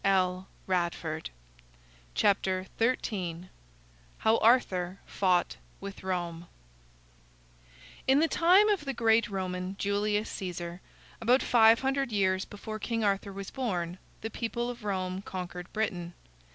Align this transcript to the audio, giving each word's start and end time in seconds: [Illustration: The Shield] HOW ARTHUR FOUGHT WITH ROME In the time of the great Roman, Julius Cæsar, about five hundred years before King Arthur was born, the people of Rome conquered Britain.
[Illustration: 0.03 1.25
The 2.15 2.95
Shield] 2.99 3.49
HOW 4.17 4.37
ARTHUR 4.39 4.99
FOUGHT 5.05 5.57
WITH 5.79 6.01
ROME 6.03 6.47
In 8.07 8.17
the 8.17 8.27
time 8.27 8.67
of 8.69 8.85
the 8.85 8.95
great 8.95 9.29
Roman, 9.29 9.75
Julius 9.77 10.35
Cæsar, 10.35 10.79
about 11.21 11.43
five 11.43 11.81
hundred 11.81 12.11
years 12.11 12.45
before 12.45 12.79
King 12.79 13.03
Arthur 13.03 13.31
was 13.31 13.51
born, 13.51 13.99
the 14.21 14.31
people 14.31 14.71
of 14.71 14.83
Rome 14.83 15.21
conquered 15.21 15.71
Britain. 15.71 16.15